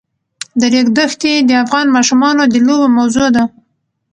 [0.59, 3.43] د ریګ دښتې د افغان ماشومانو د لوبو موضوع ده.